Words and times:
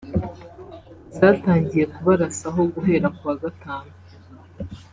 zatangiye 1.17 1.85
kubarasaho 1.93 2.59
guhera 2.73 3.07
ku 3.15 3.21
wa 3.27 3.35
Gatanu 3.41 3.91